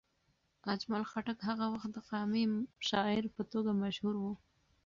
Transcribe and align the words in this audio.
اجمل 0.73 1.03
خټک 1.11 1.39
هغه 1.49 1.65
وخت 1.73 1.91
د 1.93 1.97
قامي 2.09 2.43
شاعر 2.89 3.23
په 3.35 3.41
توګه 3.51 3.71
مشهور 3.83 4.15
و. 4.21 4.25